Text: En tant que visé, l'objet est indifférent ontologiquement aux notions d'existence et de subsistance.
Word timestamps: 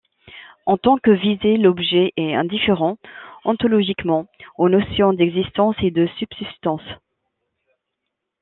En 0.65 0.77
tant 0.79 0.97
que 0.97 1.11
visé, 1.11 1.57
l'objet 1.57 2.11
est 2.17 2.33
indifférent 2.33 2.97
ontologiquement 3.45 4.25
aux 4.57 4.67
notions 4.67 5.13
d'existence 5.13 5.75
et 5.83 5.91
de 5.91 6.07
subsistance. 6.17 6.81